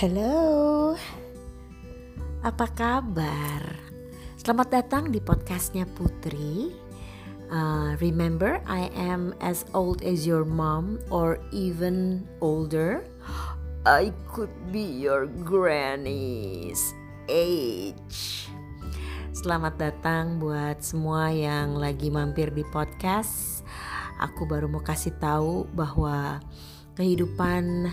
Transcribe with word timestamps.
Halo, 0.00 0.96
apa 2.40 2.72
kabar? 2.72 3.60
Selamat 4.40 4.80
datang 4.80 5.12
di 5.12 5.20
podcastnya 5.20 5.84
Putri. 5.84 6.72
Uh, 7.52 7.92
remember, 8.00 8.64
I 8.64 8.88
am 8.96 9.36
as 9.44 9.68
old 9.76 10.00
as 10.00 10.24
your 10.24 10.48
mom, 10.48 11.04
or 11.12 11.36
even 11.52 12.24
older. 12.40 13.04
I 13.84 14.16
could 14.24 14.72
be 14.72 14.80
your 14.80 15.28
granny's 15.44 16.80
age. 17.28 18.48
Selamat 19.36 19.76
datang 19.76 20.40
buat 20.40 20.80
semua 20.80 21.28
yang 21.28 21.76
lagi 21.76 22.08
mampir 22.08 22.48
di 22.56 22.64
podcast. 22.72 23.68
Aku 24.16 24.48
baru 24.48 24.64
mau 24.64 24.80
kasih 24.80 25.12
tahu 25.20 25.68
bahwa 25.76 26.40
kehidupan 27.00 27.88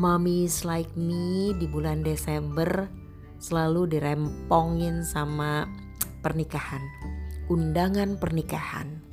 mommies 0.00 0.64
like 0.64 0.88
me 0.96 1.52
di 1.60 1.68
bulan 1.68 2.00
Desember 2.00 2.88
selalu 3.36 3.84
dirempongin 3.92 5.04
sama 5.04 5.68
pernikahan, 6.24 6.80
undangan 7.52 8.16
pernikahan. 8.16 9.04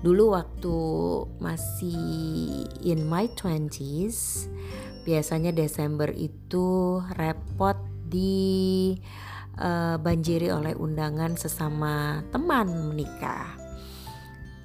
Dulu 0.00 0.32
waktu 0.32 0.76
masih 1.36 2.00
in 2.80 3.04
my 3.04 3.28
twenties, 3.36 4.48
biasanya 5.04 5.52
Desember 5.52 6.08
itu 6.16 6.96
repot 7.20 7.76
di 8.08 8.96
uh, 9.60 10.00
banjiri 10.00 10.48
oleh 10.48 10.72
undangan 10.72 11.36
sesama 11.36 12.24
teman 12.32 12.72
menikah. 12.88 13.52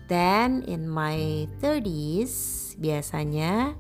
Then 0.08 0.64
in 0.64 0.88
my 0.88 1.44
30s 1.60 2.67
biasanya 2.78 3.74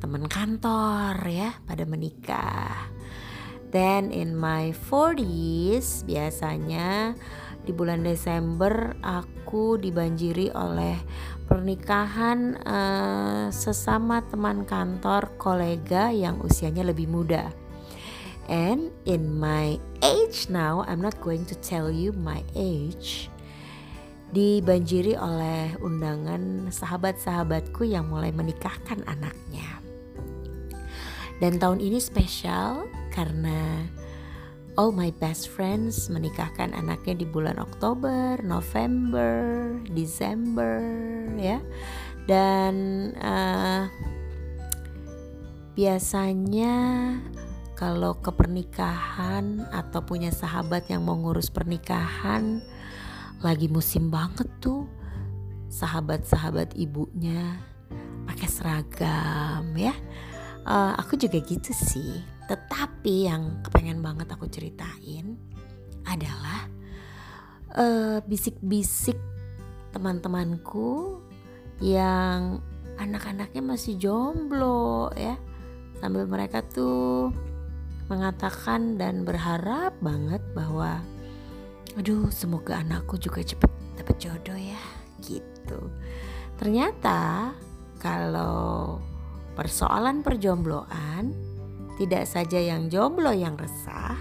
teman 0.00 0.26
kantor 0.26 1.14
ya 1.28 1.54
pada 1.68 1.84
menikah. 1.84 2.88
Then 3.68 4.08
in 4.08 4.32
my 4.32 4.72
40s 4.72 6.08
biasanya 6.08 7.12
di 7.68 7.76
bulan 7.76 8.00
Desember 8.00 8.96
aku 9.04 9.76
dibanjiri 9.76 10.48
oleh 10.56 10.96
pernikahan 11.44 12.56
uh, 12.64 13.52
sesama 13.52 14.24
teman 14.24 14.64
kantor 14.64 15.36
kolega 15.36 16.08
yang 16.08 16.40
usianya 16.40 16.88
lebih 16.88 17.12
muda. 17.12 17.52
And 18.48 18.88
in 19.04 19.36
my 19.36 19.76
age 20.00 20.48
now, 20.48 20.80
I'm 20.88 21.04
not 21.04 21.20
going 21.20 21.44
to 21.52 21.56
tell 21.60 21.92
you 21.92 22.16
my 22.16 22.40
age 22.56 23.28
dibanjiri 24.28 25.16
oleh 25.16 25.72
undangan 25.80 26.68
sahabat-sahabatku 26.68 27.88
yang 27.88 28.12
mulai 28.12 28.28
menikahkan 28.28 29.00
anaknya. 29.08 29.80
Dan 31.38 31.56
tahun 31.62 31.78
ini 31.78 32.02
spesial 32.02 32.90
karena 33.14 33.86
all 34.78 34.94
my 34.94 35.10
best 35.18 35.50
friends 35.50 36.06
menikahkan 36.06 36.74
anaknya 36.74 37.24
di 37.24 37.26
bulan 37.26 37.56
Oktober, 37.58 38.38
November, 38.42 39.74
Desember 39.90 40.82
ya. 41.38 41.58
Dan 42.28 42.74
uh, 43.16 43.88
biasanya 45.78 46.76
kalau 47.78 48.18
ke 48.18 48.34
pernikahan 48.34 49.62
atau 49.70 50.02
punya 50.02 50.34
sahabat 50.34 50.90
yang 50.90 51.06
mau 51.06 51.14
ngurus 51.14 51.46
pernikahan 51.54 52.58
lagi 53.42 53.70
musim 53.70 54.10
banget 54.10 54.48
tuh. 54.58 54.86
Sahabat-sahabat 55.68 56.74
ibunya 56.80 57.60
pakai 58.24 58.48
seragam 58.48 59.64
ya. 59.76 59.94
Uh, 60.64 60.96
aku 60.96 61.16
juga 61.20 61.38
gitu 61.44 61.70
sih. 61.72 62.24
Tetapi 62.48 63.28
yang 63.28 63.60
kepengen 63.60 64.00
banget 64.00 64.32
aku 64.32 64.48
ceritain 64.48 65.36
adalah 66.08 66.64
uh, 67.76 68.18
bisik-bisik 68.24 69.16
teman-temanku 69.92 71.20
yang 71.84 72.64
anak-anaknya 72.98 73.62
masih 73.62 74.00
jomblo 74.00 75.12
ya. 75.14 75.36
Sambil 76.00 76.24
mereka 76.26 76.64
tuh 76.64 77.30
mengatakan 78.08 78.96
dan 78.96 79.28
berharap 79.28 79.92
banget 80.00 80.40
bahwa 80.56 81.04
aduh 81.96 82.28
semoga 82.28 82.82
anakku 82.82 83.16
juga 83.16 83.40
cepet 83.40 83.70
dapet 83.96 84.16
jodoh 84.20 84.58
ya 84.58 84.82
gitu. 85.24 85.90
Ternyata 86.58 87.52
kalau 88.02 88.98
persoalan 89.54 90.22
perjombloan 90.22 91.34
tidak 91.98 92.30
saja 92.30 92.58
yang 92.62 92.86
jomblo 92.86 93.34
yang 93.34 93.58
resah 93.58 94.14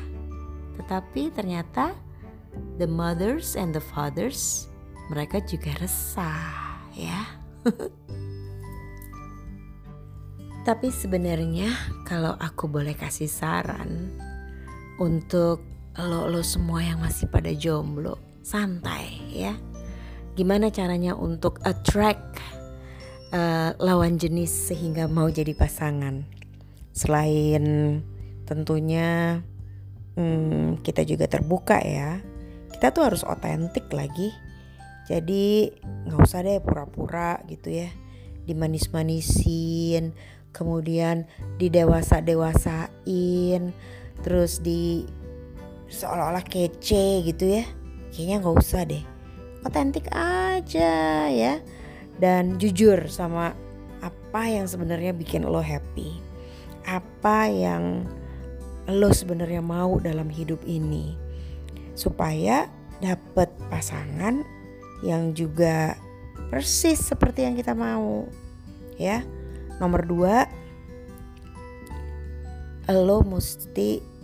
tetapi 0.77 1.33
ternyata 1.33 1.97
the 2.77 2.85
mothers 2.85 3.57
and 3.57 3.73
the 3.73 3.81
fathers 3.81 4.69
mereka 5.09 5.41
juga 5.43 5.73
resah 5.81 6.77
ya. 6.93 7.21
Tapi 10.67 10.91
sebenarnya 10.91 11.71
kalau 12.03 12.35
aku 12.35 12.67
boleh 12.67 12.91
kasih 12.91 13.31
saran 13.31 14.11
untuk 14.99 15.76
lo 15.97 16.29
lo 16.29 16.45
semua 16.45 16.85
yang 16.85 17.01
masih 17.01 17.25
pada 17.25 17.49
jomblo 17.57 18.21
santai 18.45 19.17
ya. 19.33 19.57
Gimana 20.37 20.69
caranya 20.69 21.17
untuk 21.17 21.57
attract 21.65 22.37
uh, 23.33 23.73
lawan 23.81 24.21
jenis 24.21 24.69
sehingga 24.69 25.09
mau 25.09 25.25
jadi 25.33 25.57
pasangan? 25.57 26.21
Selain 26.93 27.65
tentunya 28.45 29.41
hmm, 30.13 30.85
kita 30.85 31.01
juga 31.01 31.25
terbuka 31.25 31.81
ya. 31.81 32.21
Kita 32.69 32.93
tuh 32.93 33.09
harus 33.09 33.25
otentik 33.25 33.89
lagi. 33.89 34.29
Jadi 35.09 35.73
nggak 36.05 36.21
usah 36.21 36.45
deh 36.45 36.61
pura-pura 36.61 37.41
gitu 37.49 37.73
ya. 37.73 37.89
Dimanis-manisin 38.45 40.13
kemudian 40.53 41.25
didewasa-dewasain 41.57 43.73
terus 44.21 44.61
di 44.61 45.09
seolah-olah 45.87 46.43
kece 46.43 47.23
gitu 47.23 47.59
ya. 47.59 47.63
Kayaknya 48.11 48.35
nggak 48.43 48.57
usah 48.59 48.81
deh. 48.87 49.03
Otentik 49.63 50.07
aja 50.11 51.27
ya. 51.31 51.59
Dan 52.17 52.57
jujur 52.57 53.07
sama 53.11 53.53
apa 54.03 54.41
yang 54.47 54.67
sebenarnya 54.67 55.15
bikin 55.15 55.47
lo 55.47 55.59
happy. 55.59 56.19
Apa 56.87 57.51
yang 57.51 58.07
lo 58.87 59.11
sebenarnya 59.11 59.59
mau 59.59 59.99
dalam 59.99 60.31
hidup 60.31 60.63
ini. 60.63 61.15
Supaya 61.97 62.69
dapet 63.03 63.49
pasangan 63.69 64.41
yang 65.05 65.37
juga 65.37 65.93
persis 66.49 66.97
seperti 67.01 67.45
yang 67.45 67.55
kita 67.59 67.75
mau 67.77 68.25
ya. 68.97 69.21
Nomor 69.77 70.01
dua 70.09 70.35
lo 72.87 73.19
mesti 73.21 74.16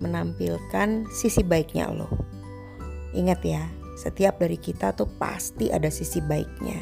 menampilkan 0.00 1.06
sisi 1.12 1.44
baiknya 1.44 1.92
lo. 1.92 2.08
Ingat 3.12 3.40
ya, 3.44 3.64
setiap 4.00 4.40
dari 4.40 4.56
kita 4.56 4.96
tuh 4.96 5.06
pasti 5.20 5.68
ada 5.68 5.92
sisi 5.92 6.24
baiknya. 6.24 6.80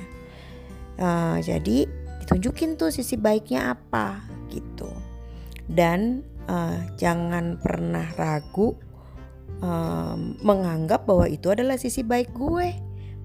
Uh, 0.98 1.38
jadi 1.42 1.86
ditunjukin 2.24 2.78
tuh 2.78 2.94
sisi 2.94 3.18
baiknya 3.18 3.74
apa 3.74 4.22
gitu. 4.50 4.90
Dan 5.68 6.22
uh, 6.48 6.78
jangan 6.96 7.58
pernah 7.60 8.06
ragu 8.16 8.78
uh, 9.60 10.16
menganggap 10.42 11.04
bahwa 11.04 11.26
itu 11.26 11.50
adalah 11.50 11.76
sisi 11.76 12.06
baik 12.06 12.32
gue. 12.32 12.74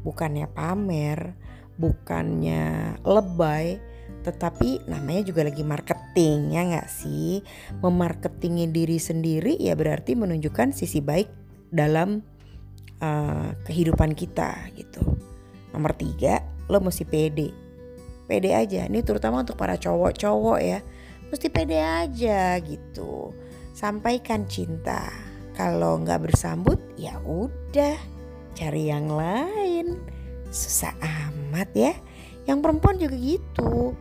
Bukannya 0.04 0.52
pamer, 0.52 1.38
bukannya 1.80 2.98
lebay, 3.08 3.80
tetapi 4.24 4.88
namanya 4.88 5.28
juga 5.28 5.44
lagi 5.44 5.68
marketing 5.68 6.56
ya 6.56 6.62
nggak 6.64 6.88
sih? 6.88 7.44
Memarketingin 7.84 8.72
diri 8.72 8.96
sendiri 8.96 9.60
ya 9.60 9.76
berarti 9.76 10.16
menunjukkan 10.16 10.72
sisi 10.72 11.04
baik 11.04 11.28
dalam 11.70 12.24
uh, 13.04 13.52
kehidupan 13.68 14.16
kita 14.16 14.72
gitu. 14.80 15.04
Nomor 15.76 15.92
tiga 16.00 16.40
lo 16.72 16.80
mesti 16.80 17.04
pede. 17.04 17.52
Pede 18.24 18.56
aja. 18.56 18.88
Ini 18.88 19.04
terutama 19.04 19.44
untuk 19.44 19.60
para 19.60 19.76
cowok-cowok 19.76 20.60
ya. 20.64 20.80
Mesti 21.28 21.48
pede 21.52 21.84
aja 21.84 22.56
gitu. 22.64 23.36
Sampaikan 23.76 24.48
cinta. 24.48 25.12
Kalau 25.54 26.00
nggak 26.00 26.32
bersambut 26.32 26.80
ya 26.96 27.20
udah. 27.28 28.00
Cari 28.56 28.88
yang 28.88 29.12
lain. 29.12 30.00
Susah 30.48 30.96
amat 31.04 31.68
ya 31.76 31.94
yang 32.48 32.60
perempuan 32.60 33.00
juga 33.00 33.16
gitu 33.16 33.96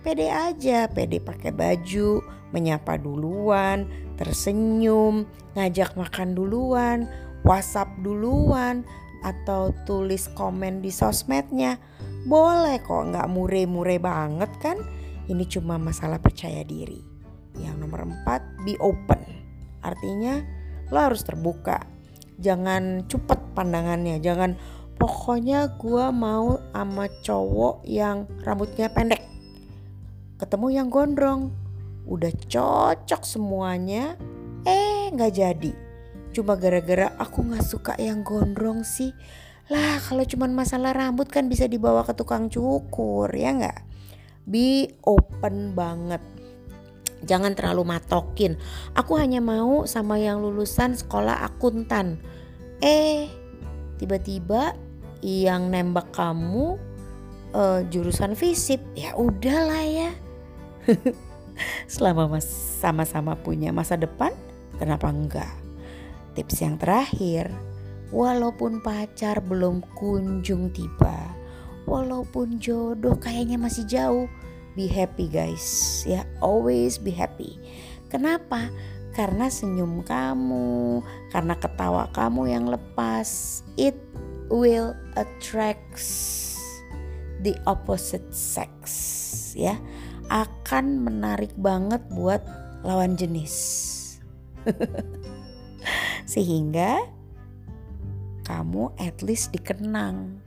pede 0.00 0.32
aja, 0.32 0.88
pede 0.88 1.20
pakai 1.20 1.52
baju, 1.52 2.24
menyapa 2.50 2.96
duluan, 2.96 3.86
tersenyum, 4.16 5.28
ngajak 5.56 5.94
makan 5.96 6.32
duluan, 6.32 7.04
WhatsApp 7.44 7.88
duluan, 8.00 8.82
atau 9.20 9.72
tulis 9.84 10.28
komen 10.32 10.80
di 10.80 10.88
sosmednya. 10.88 11.76
Boleh 12.24 12.80
kok 12.80 13.12
nggak 13.12 13.28
mure-mure 13.28 13.96
banget 14.00 14.50
kan? 14.60 14.76
Ini 15.28 15.44
cuma 15.48 15.76
masalah 15.76 16.20
percaya 16.20 16.64
diri. 16.64 17.00
Yang 17.60 17.76
nomor 17.76 18.08
empat, 18.08 18.40
be 18.64 18.76
open. 18.80 19.20
Artinya 19.84 20.40
lo 20.88 20.98
harus 21.00 21.22
terbuka. 21.24 21.84
Jangan 22.40 23.04
cepet 23.04 23.52
pandangannya, 23.52 24.16
jangan 24.24 24.56
pokoknya 24.96 25.76
gue 25.76 26.06
mau 26.08 26.59
sama 26.80 27.12
cowok 27.20 27.84
yang 27.84 28.24
rambutnya 28.40 28.88
pendek. 28.88 29.20
Ketemu 30.40 30.66
yang 30.72 30.88
gondrong, 30.88 31.52
udah 32.08 32.32
cocok 32.48 33.20
semuanya, 33.20 34.16
eh 34.64 35.12
nggak 35.12 35.32
jadi. 35.36 35.72
Cuma 36.32 36.56
gara-gara 36.56 37.12
aku 37.20 37.44
nggak 37.52 37.66
suka 37.68 37.92
yang 38.00 38.24
gondrong 38.24 38.80
sih. 38.80 39.12
Lah 39.68 40.00
kalau 40.00 40.24
cuma 40.24 40.48
masalah 40.48 40.96
rambut 40.96 41.28
kan 41.28 41.52
bisa 41.52 41.68
dibawa 41.68 42.00
ke 42.00 42.16
tukang 42.16 42.48
cukur 42.48 43.28
ya 43.36 43.52
nggak? 43.52 43.78
Be 44.48 44.88
open 45.04 45.76
banget 45.76 46.24
Jangan 47.20 47.52
terlalu 47.52 47.84
matokin. 47.84 48.56
Aku 48.96 49.20
hanya 49.20 49.44
mau 49.44 49.84
sama 49.84 50.16
yang 50.16 50.40
lulusan 50.40 50.96
sekolah 50.96 51.44
akuntan. 51.44 52.16
Eh, 52.80 53.28
tiba-tiba 54.00 54.72
yang 55.20 55.68
nembak 55.68 56.12
kamu 56.12 56.80
uh, 57.52 57.80
jurusan 57.88 58.32
fisip. 58.36 58.80
Ya 58.96 59.16
udahlah 59.16 59.84
ya. 59.84 60.10
Selama 61.92 62.40
sama-sama 62.80 63.36
punya 63.36 63.70
masa 63.70 64.00
depan, 64.00 64.32
kenapa 64.80 65.12
enggak? 65.12 65.52
Tips 66.32 66.64
yang 66.64 66.80
terakhir, 66.80 67.52
walaupun 68.08 68.80
pacar 68.80 69.44
belum 69.44 69.84
kunjung 69.92 70.72
tiba, 70.72 71.36
walaupun 71.84 72.56
jodoh 72.56 73.18
kayaknya 73.20 73.60
masih 73.60 73.84
jauh, 73.84 74.24
be 74.78 74.86
happy 74.86 75.26
guys 75.26 76.00
ya 76.06 76.22
always 76.38 76.94
be 76.96 77.10
happy 77.10 77.58
kenapa 78.06 78.70
karena 79.10 79.50
senyum 79.50 80.06
kamu 80.06 81.02
karena 81.34 81.54
ketawa 81.58 82.06
kamu 82.14 82.54
yang 82.54 82.64
lepas 82.70 83.60
it 83.74 83.98
will 84.52 84.92
attracts 85.16 86.58
the 87.40 87.56
opposite 87.64 88.26
sex 88.34 89.54
ya 89.56 89.78
akan 90.28 91.06
menarik 91.06 91.54
banget 91.56 92.02
buat 92.12 92.44
lawan 92.84 93.16
jenis 93.16 93.56
sehingga 96.32 97.00
kamu 98.44 98.92
at 99.00 99.22
least 99.24 99.54
dikenang 99.54 100.42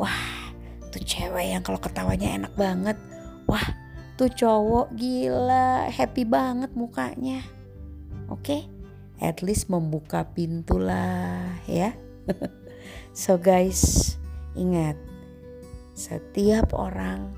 wah 0.00 0.50
tuh 0.88 1.02
cewek 1.02 1.52
yang 1.52 1.62
kalau 1.62 1.78
ketawanya 1.78 2.40
enak 2.40 2.54
banget 2.56 2.96
Wah 3.50 3.66
tuh 4.14 4.30
cowok 4.30 4.94
gila 4.94 5.90
happy 5.90 6.22
banget 6.22 6.70
mukanya. 6.78 7.42
Oke 8.30 8.46
okay? 8.46 8.62
at 9.18 9.42
least 9.42 9.66
membuka 9.66 10.22
pintu 10.22 10.78
lah 10.78 11.58
ya. 11.66 11.90
so 13.12 13.36
guys 13.36 14.14
ingat 14.54 14.96
setiap 15.94 16.72
orang 16.72 17.30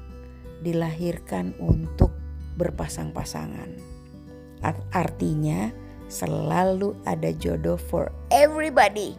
dilahirkan 0.63 1.53
untuk 1.59 2.15
berpasang-pasangan. 2.57 3.75
Artinya 4.95 5.75
selalu 6.07 6.95
ada 7.03 7.35
jodoh 7.35 7.75
for 7.75 8.15
everybody, 8.31 9.19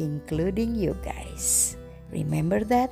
including 0.00 0.72
you 0.72 0.96
guys. 1.04 1.76
Remember 2.08 2.64
that 2.64 2.88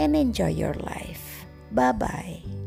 and 0.00 0.16
enjoy 0.16 0.50
your 0.50 0.74
life. 0.80 1.44
Bye 1.76 1.92
bye. 1.92 2.65